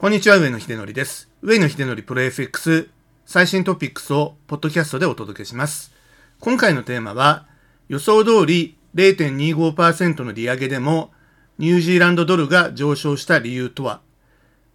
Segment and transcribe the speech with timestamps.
[0.00, 1.28] こんにちは、上野秀則です。
[1.42, 2.88] 上野秀則プロ FX
[3.26, 5.92] 最新トピックスをポッドキャストでお届けします。
[6.40, 7.46] 今回のテーマは、
[7.88, 11.10] 予想通り0.25%の利上げでも
[11.58, 14.00] ニュージーランドドルが上昇した理由とは、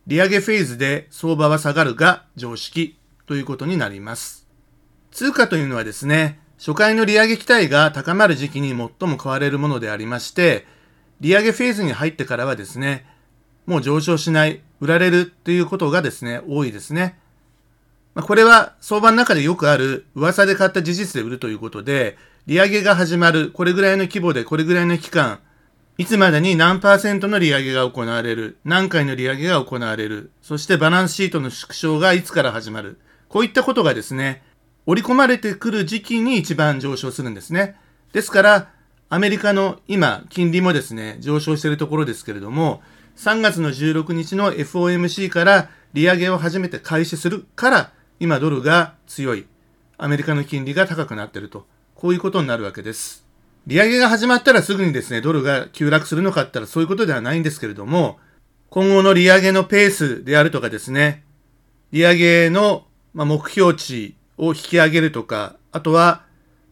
[0.05, 4.47] 利上げフェーズで相場は下がるが常識ということになります。
[5.09, 10.67] 通貨というのはですね、初回の利上げ期待が高まる時期に最も買われるものでありまして、
[11.19, 13.07] 利上げフェーズに入ってからはですね、
[13.65, 17.17] もう上昇しない、売られるっていうことがですね、多いですね。
[18.13, 25.39] ま、これは相場の中でよくある噂で買った事実で売るということで、利上げが始まる、これぐらいの規模でこれぐらいの期間、
[25.97, 34.43] いつまでに何パーセントの利上げが行われる、何回の利上げが行われる、そしてバランスシートの縮小がいつから始まる、こういったことがですね、
[34.85, 37.75] 織り込まれてくる時期に一番上昇するんですね。
[38.13, 38.69] ですから、
[39.09, 42.81] アメリカの今、金利もですね、上昇しているところですけれども、
[43.17, 49.45] 3月の16日の FOMC から利上げを初めて開始するから、今ドルが強い。
[49.97, 51.65] アメリカの金利が高くなってると。
[51.95, 53.25] こういうことになるわけです。
[53.65, 58.19] 利上げが始まったらすぐにですね、ドルが急落するのかって言ったらそういうことではないんですけれども、
[58.69, 61.23] 今後の利上げのペースであるとかですね、
[61.91, 66.23] 利上げの目標値を引き上げるとか、あとは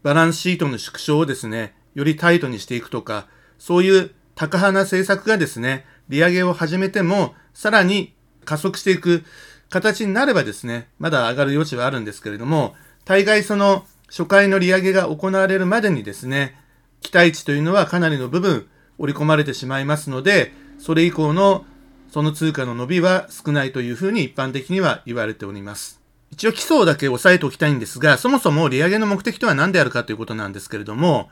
[0.04, 8.14] バランスシートの縮小をですね、よりタイトにしていくとか、そういう高派な政策がですね、利上げを始めても、さらに
[8.46, 9.24] 加速していく
[9.70, 16.56] 形になればですね、まだ上がる余地はあるんですけれども、大概その初回の利上げが行われるまでにですね、
[17.02, 21.66] 期待値というのはかなりの部分織り込まれてしまいますので、それ以降の
[22.12, 26.00] その通貨の伸びは少ないというふうに一般的には言われております。
[26.32, 31.30] 一応基礎だけ押さえておきたいんですが、そもそも利上げの目的とは何であるかということなんですけれども、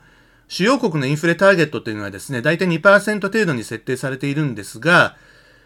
[0.52, 5.16] 主要国のインフレターゲットというのはですね、大体2%程度に設定されているんですが、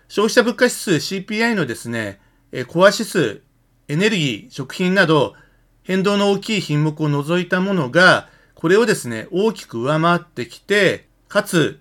[0.10, 2.20] 消費者物価指数 CPI のですね、
[2.68, 3.42] コア指数、
[3.88, 5.34] エネルギー、食品など、
[5.82, 11.80] 変動の大きい品目を除いたものが、これをですね、大きく上回ってきて、かつ、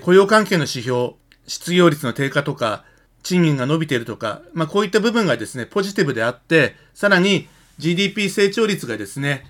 [0.00, 1.10] 雇用関係の指標、
[1.46, 2.86] 失業率の低下とか、
[3.22, 9.44] 賃金が伸びているとか、まあこういった部分がですね、ポジティブであって、さらに GDP 成長率がですね、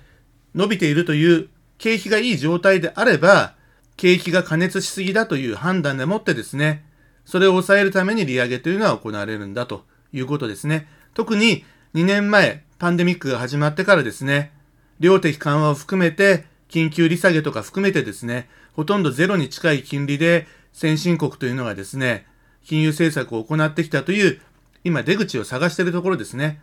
[0.57, 3.55] 伸びているという景気がいい状態であれば、
[3.97, 6.85] 景気が過熱しすぎだという判断でもってですね、
[7.25, 10.89] それを抑えるために利上げというのは行われるんだということですね。
[11.15, 11.65] 特に
[11.95, 14.53] 2年前、パンデミックが始まってからですね、
[15.01, 22.27] 量的緩和を含めて、緊急利下げとか含めてですね、ほとんどゼロに近い金利で先進国というのがですね、
[22.65, 24.41] 金融政策を行ってきたという、
[24.85, 26.61] 今出口を探しているところですね。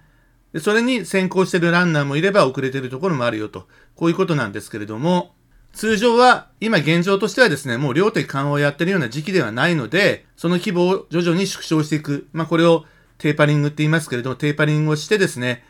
[0.54, 5.34] でそれに先行してるランナーもいれば遅れてるところもあるよと、こういうことなんですけれども、
[5.74, 12.28] 通常は今現状としてはですね、もう量的緩和をやってるような時期ではないので、その規模を徐々に縮小していく。
[12.32, 12.86] まあこれを
[13.18, 15.66] テーパリングって言いますけれども、テーパリングをしてですね、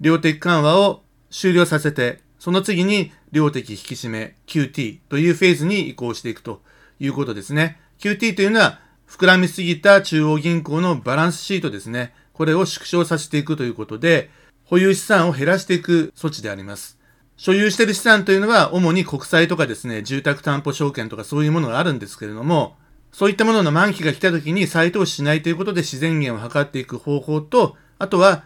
[0.00, 6.62] 量的緩和を終了させて、その次に量的引き締め QT というフェーズに移行していくと
[7.00, 7.80] いうことですね。
[7.98, 12.14] QT というのは膨らみすぎた中央銀行のバランスシートですね。
[12.38, 14.30] これを縮小させていくということで、
[14.64, 16.96] 保有資産を減らしていく措置であります。
[17.36, 22.76] 所有している資産というのは主に国債とかですね、住宅担保証券とかそういうものがあるんですけれども、
[23.10, 28.44] そういったものの満期が来た時に再投資しないということで自然減を図っていく方法と、あとは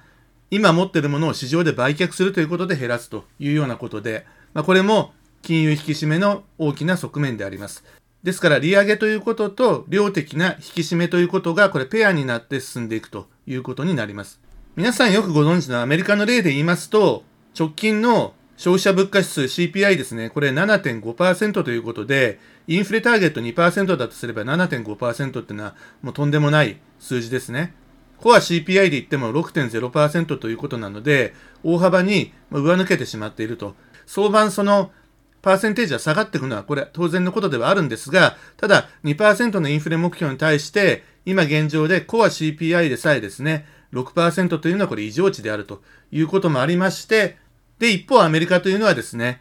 [0.51, 7.85] 今持っているものを市場で売却するということで減らすというようなことで、まあ、これも金融引き締めの大きな側面であります。
[8.23, 14.41] ですから、利上げということと量的な引き締めということが、これペアになって進んでいくということになります。
[14.77, 17.25] 皆さんよくご存知のアメリカの例で言いますと、
[17.59, 22.39] 直近の消費者物価指数 CPI ですね、これ7.5%ということで、
[22.69, 27.75] インフレターゲット2%だとすれば7.5%っていうのはもうとんでもない数字ですね。
[28.19, 31.35] コア CPI で言っても6.0%ということなので、
[31.65, 33.75] 大幅に上抜けてしまっていると。
[34.07, 34.93] 相場その
[35.43, 47.37] パーセンテージは下がっていくのはこれ当然のことではあるんですが、ただ2%のインフレ目標に対して、今現状でコア CPI でさえですね、6%というのはこれ異常値であるということもありまして、
[47.79, 49.41] で、一方アメリカというのはですね、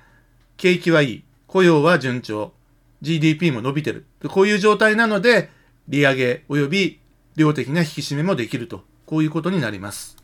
[0.57, 2.53] 景気はいい、雇用は順調、
[3.01, 4.05] GDP も伸びてる。
[4.27, 5.49] こういう状態なので、
[5.87, 6.99] 利上げ及び
[7.35, 10.17] 量的な引き締めもできると、こういうことになります。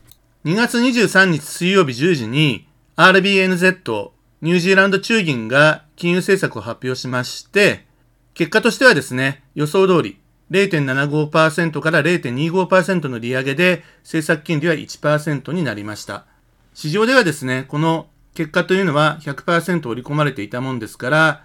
[0.44, 2.66] 2月23日水曜日10時に
[2.96, 7.86] RBNZ ニュージーランド中銀が金融政策を発表しまして、
[8.34, 10.20] 結果としてはですね、予想通り
[10.52, 16.24] 0.75%から0.25%の利上げで政策金利は1%になりました。
[16.72, 21.44] 市場ではですね、この結果というのは100%織り込まれていたもんですから、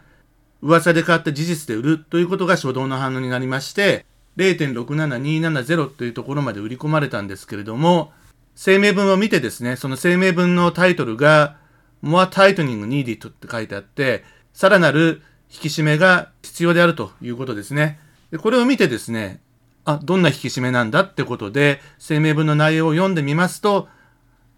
[0.62, 4.06] 噂で買った事実で売るということが初動の反応になりまして、
[4.38, 8.14] 0.67270というところまで売り込まれたんですけれども、
[8.56, 11.58] 声明文を見てですね、その声明文のタイトルが
[12.04, 14.24] More Tightening Needed って書いてあって、
[14.54, 18.00] さらなる引き締めが必要であるということですね。
[18.32, 19.40] でこれを見てですね、
[19.86, 23.88] あ、どんな引き締めなんだってことで、声明文の内容を読んでみますと、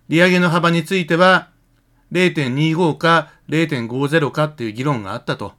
[0.09, 1.49] 利上げの幅については、
[2.11, 5.53] 0.25か0.50かっていう議論があったと。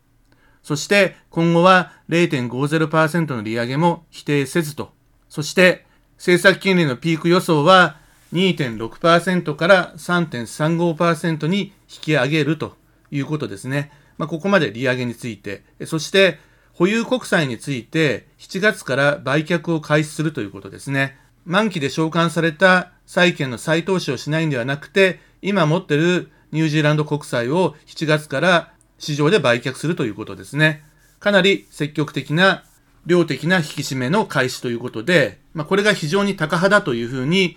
[0.63, 4.91] そして今後は0.50%の利上げも否定せずと。
[5.29, 5.87] そして
[6.17, 7.99] 政策金利のピーク予想は
[8.37, 11.73] 2.6%から3.35%に引
[12.03, 12.77] き上げると
[13.11, 13.91] いうことですね。
[14.19, 15.63] まあ、ここまで利上げについて。
[15.87, 16.39] そして
[16.75, 21.17] 保有国債について7月から売却を開始するということですね。
[21.47, 30.83] 満期で償還された債券の再投資をしないんではなくて、今持ってるニュージーランド国債を7月から市場で売却するということですね。
[31.21, 32.65] かなり積極的な
[33.07, 37.57] 量的な引き締めの開始ということで、まあ、これが非常にタカ派だというふうに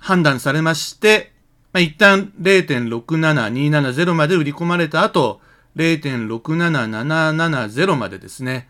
[0.00, 1.30] 判断されまして、
[1.72, 5.40] まあ、一旦0.67270まで売り込まれた後、
[5.76, 8.68] 0.67770までですね、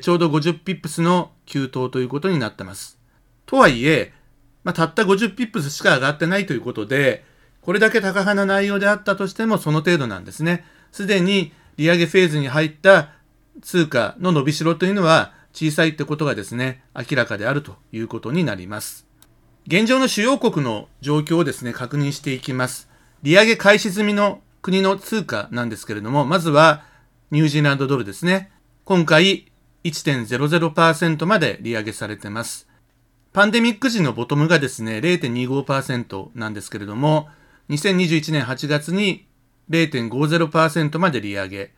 [0.00, 2.98] ちょうど50ピップスの急騰ということになってます。
[3.46, 4.12] とはいえ、
[4.62, 7.24] まあ、たった50ピップスしか上がってないということで、
[7.62, 10.64] これだけ高派な内容であったとしてもその程度なんですね。
[10.92, 13.10] すでに利上げフェーズに入った
[13.62, 19.05] 通貨の伸びしろというのは小さいってことがですね、明らかであるということになります。
[19.68, 22.88] 現状の主要国の状況をですね、確認していきます。
[23.24, 26.84] 利上げ開始済みの国の通貨なんですけれども、まずは
[27.32, 28.52] ニュージーランドドルですね。
[28.84, 29.50] 今回
[29.82, 32.68] 1.00%まで利上げされてます。
[33.32, 37.28] パンデミック時のボトムがですね、0.25%なんですけれども、
[37.68, 39.26] 2021年8月に
[39.70, 41.72] 0.50%まで利上げ、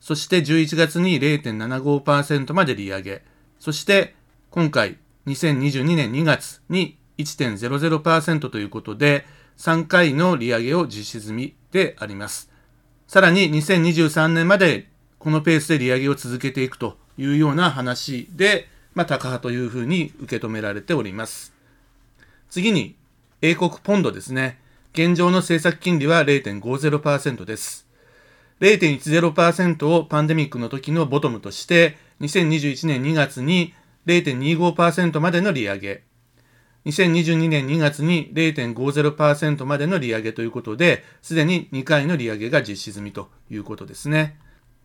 [0.00, 3.22] そして11月に0.75%まで利上げ、
[3.60, 4.14] そして
[4.48, 4.96] 今回
[5.26, 9.24] 2022年2月に1.00%ということで
[9.58, 12.50] 3回の利上げを実施済みであります。
[13.06, 14.88] さらに2023年まで
[15.18, 21.52] このペースで利上げを続けていくというような話で、まあ、高派というふうに受け止められております。
[22.50, 22.94] 次に、
[23.40, 24.58] 英国ポンドですね。
[24.92, 27.86] 現状の政策金利は0.50%です。
[28.60, 33.74] 0.10%をパンデミックの時のボトムとして、2021年2月に
[34.06, 36.02] 0.25%までの利上げ、
[36.86, 44.38] 2022年2月に0.50%までの利上げということで、すでに2回の利上げが実施済みということですね。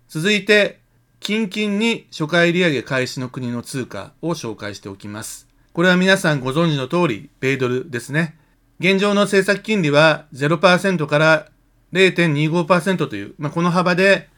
[0.07, 0.80] 続いて、
[1.19, 5.48] 近々に初回利上げ開始の国の通貨を紹介しておきます。
[5.74, 8.38] これは皆さんご存知の通り、米ドルですね。
[8.80, 11.48] 現状の政策金利は0%から
[11.92, 14.30] 0.25%という、まあ、この幅で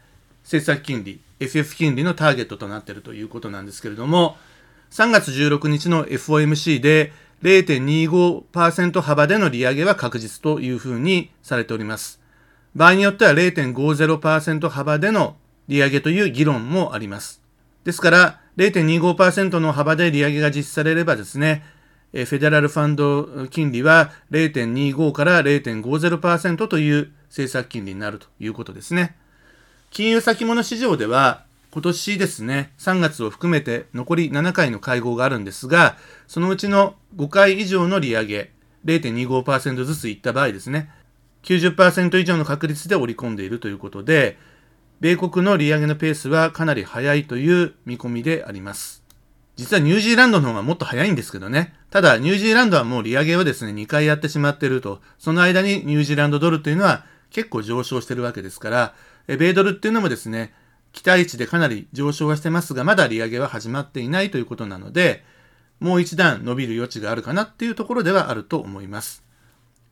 [0.43, 4.35] 政策金利、FF 金利のターゲットとなっているということなんですけれども、
[4.89, 12.19] 3月16日の FOMC で0.25%幅での利上げは確実というふうにされております。
[12.75, 15.35] 場合によっては0.50%幅での
[15.67, 17.41] 利上げという議論もあります。
[17.83, 21.63] ですから、0.25%の幅で利上げが実施されればですね、
[22.13, 29.15] フェデラルファンド金利は0.25から0.50%という政策金利になるということですね。
[29.89, 35.97] 金融先物市場では今年ですね、3月を含めて残り7回の会合があるんですが、
[36.27, 38.51] そのうちの5回以上の利上げ、
[38.83, 40.89] 0.25%ずついった場合ですね、
[41.43, 44.37] 90%以上の確率で織り込んでいるということで、
[44.99, 49.01] 米国の利上げのペースはかなり早いという見込みであります。
[49.55, 51.73] 実はニュージーランドの方がもっと早いんですけどね。
[51.89, 55.01] ただ、ニュージーランドはもう利上げをですね、2回やってしまっていると。
[55.19, 58.93] その間にニュージーランドドルというのは結構上昇してるわけですから、
[59.27, 60.53] 米ドルっていうのもですね、
[60.91, 65.23] 期待値でかなり上昇はしてますが、まだ利上げは始まっていないということなので、
[65.79, 69.23] もう一段伸びる余地があるかなっていうところではあると思います。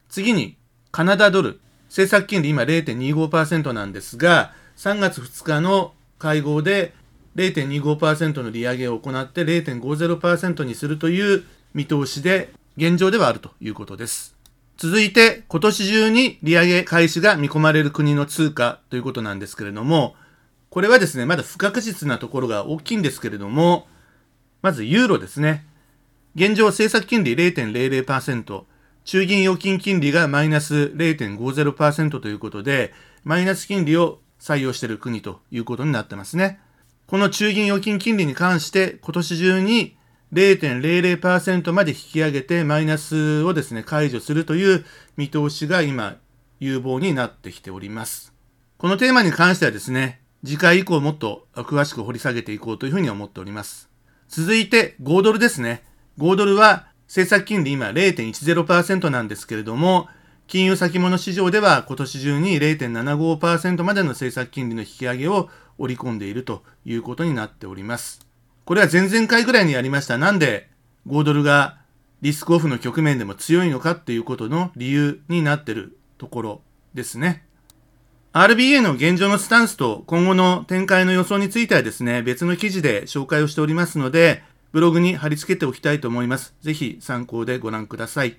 [0.10, 0.58] 次に、
[0.92, 1.60] カナダドル。
[1.88, 6.94] 政策金利今0.25%なんですが、3月2日の会合で
[7.36, 14.36] 0.25%の利上げを行って0.50%にするという見通しで現状ではあるということです。
[14.78, 20.16] 続いて今年中に利上げ開始が見込まれる国の通貨ということなんですけれども、
[20.70, 23.88] これはですね、まだ不確実なところが大きいんですけれども、
[24.62, 25.66] まずユーロですね。
[26.36, 28.64] 現状政策金利0.00%、
[29.04, 36.60] 中銀預金金利がマイナス0.50%ということで、マイナス金利を採用している国ということになってますね。
[37.08, 39.98] この中銀預金金利に関して今年中に
[40.32, 44.86] 0.00%まで引き上げてマイナスをですね、解除するという
[45.18, 46.18] 見通しが今
[46.60, 48.32] 有望になってきております。
[48.78, 53.90] このテーマに関してはですね、次回以降もっと詳しく掘り下げていこうというふうに思っております。
[54.30, 55.84] 続いて5ドルですね。
[56.18, 60.08] 5ドルは政策金利今0.10%なんですけれども、
[60.48, 68.26] 金融先物市場では今年中に0.75%までの政策金利の引き上げを織り込んでいるということになっております。
[68.66, 70.18] これは前々回ぐらいにやりました。
[70.18, 70.70] なんで
[71.08, 71.80] 5ドルが
[72.22, 76.62] リスクオフの局面でも強いのかっていうことの理由になっているところ
[76.94, 77.46] ですね。
[78.32, 86.54] RBA の現状のスタンスと今後の展開の予想についてはですね、別の記事で紹介をしておりますので、ブログに貼り付けておきたいと思います。
[86.62, 88.38] ぜひ参考でご覧ください。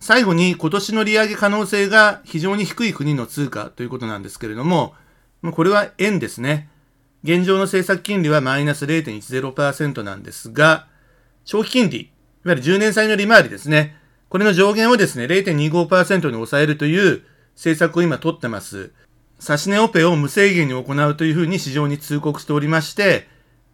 [0.00, 4.94] 最後に今年の利上げ可能性が非常に低い国の通貨ということなんですけれども、
[5.52, 6.68] これは円ですね。
[7.22, 10.88] 現状の政策金利はマイナス0.10%なんですが、
[11.44, 12.10] 長期金利、い
[12.48, 13.94] わゆる10年債の利回りですね。
[14.28, 17.22] これの上限をですね、0.25%に抑えるという
[17.54, 18.90] 政策を今取ってます。
[19.42, 23.26] 指値オペを無制限に行うというふうに市場に通告しておりまして、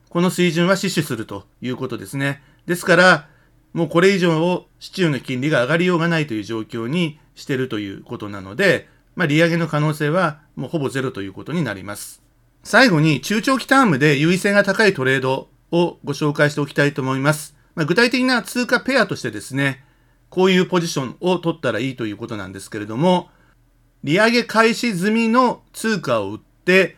[0.09, 2.41] この水準は死守するということですね。
[2.67, 3.29] ですから、
[3.73, 12.23] もうこれ以上を市中の金利が上がりようがないという状況にしてるということなので、まあ、利上げの可能性はもうほぼゼロということになります。
[12.63, 17.57] 最後に中長期タームで優位性が高いトレードをご紹介しておきたいと思います。
[17.75, 19.85] まあ、具体的な通貨ペアとしてですね、
[20.31, 23.31] こういうポジションを取ったらいいということなんですけれども、
[24.07, 26.97] 利上げ開始済みの通貨を売って、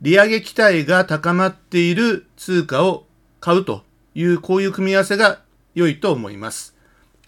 [0.00, 3.06] 利上げ期待が高まっている通貨を
[3.40, 3.82] 買うと
[4.14, 5.40] いう、こういう組み合わせが
[5.74, 6.76] 良いと思います。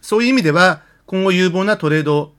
[0.00, 2.34] そういう意味では、今後有望なトレード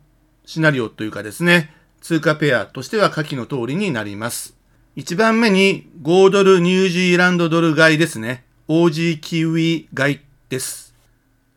[0.46, 4.56] シナリオというかですね、通貨ペアとしては下記の通りになります。
[4.96, 8.46] 1番目に5ドルニュージーランドドル買いですね。
[8.70, 10.96] OG キウイ買いです。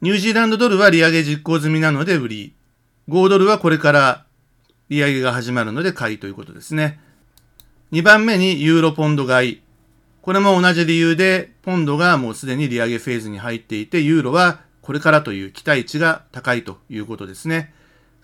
[0.00, 2.54] ニュージーランドドルは利上げ実行済みなので売り。
[3.08, 4.26] 5ドルはこれから
[4.90, 7.00] 利上げが始まるので買いということですね。
[7.92, 9.60] 2番目にユーロポンド買い。
[10.20, 17.72] これも同じ理由で、ポンドがもうすでに利上げフェーズに入っていて、ユーロはこれからという期待値が高いということですね。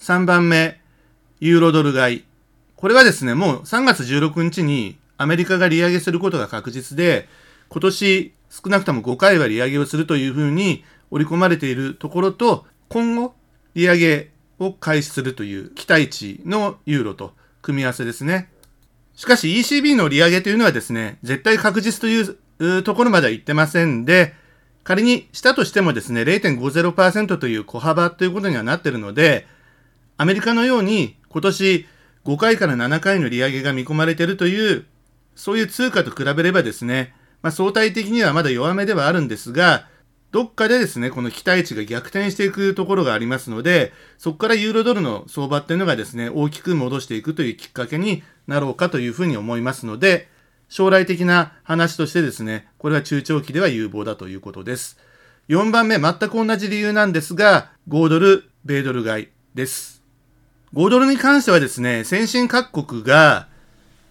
[0.00, 0.80] 3番目、
[1.40, 2.24] ユーロドル買い。
[2.74, 7.28] これはですね、もう3月16日にアメリカが利上げすることが確実で、
[7.68, 13.34] 今年少なくとも5回は利上げをするというふうに織り込まれているところと、今後
[13.74, 17.32] 利上げを開始するという期待値のユーロと
[17.62, 18.50] 組み合わせですね。
[19.14, 24.34] しかし ECB の利上げというのはですね、絶対確実というところまでは言ってませんで、
[24.84, 29.46] 仮にしたとしてもですね、0.50%という小幅ということにはなっているので、
[30.16, 31.86] アメリカのように今年
[32.24, 34.84] 5回から7回の利上げが見込まれているという、
[35.34, 39.88] そういう通貨と比べればですね、まあ、相対的にはまだ弱めではあるんですが、
[40.36, 50.28] どっかでですね、この期待値が逆転していくところがありますので、そこからユーロドルの相場っていうのがですね、大きく戻していくというきっかけになろうかというふうに思いますので、
[50.68, 54.98] 将来的な話としてですね、これは中長期では有望だということです。
[55.48, 60.02] 4番目、全く同じ理由なんですが、5ドル、米ドル買いです。
[60.74, 63.48] 5ドルに関してはですね、先進各国が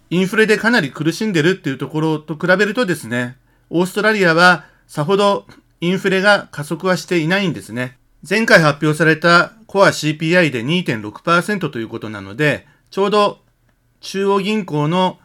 [0.09, 3.37] インフレでかなり苦しんでるっていうところと比べるとですね、
[3.69, 5.45] オーストラリアはさほど
[5.85, 7.99] インフレが加速はしていないんですね。
[8.27, 13.41] 前回発表されたコア CPI で2.6%ということなので、ちょうど
[14.01, 15.19] 中央銀行の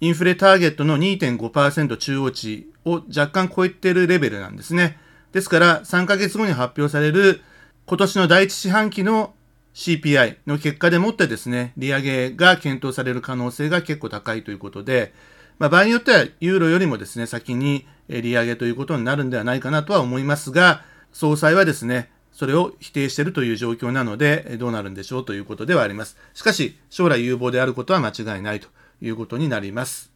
[0.00, 4.98] インフレターゲットの2.5%中央値を若干超えているレベルなんですね。
[5.32, 7.40] ですから3ヶ月後に発表される
[7.86, 9.32] 今年の第一四半期の
[9.72, 15.14] CPI の結果でもってですね、利上げが検討される可能性が結構高いということで、
[15.62, 26.16] まあ、場合によってはユーロよりもですね、先に利上げということになるんではないかなとは思いますが、総裁はですね、それを否定しているという状況なので、どうなるんでしょうということではあります。
[26.34, 28.66] しかし、将来有望であることは間違いないと
[29.00, 30.10] いうことになります。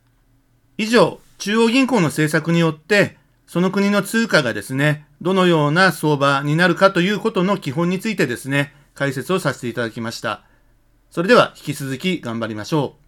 [0.78, 10.42] 以上、中央銀行の政策によって、その国の通貨がですね、どのような相場になるかということの基本についてですね、解説をさせていただきました。
[11.12, 13.05] それでは引き続き頑張りましょう。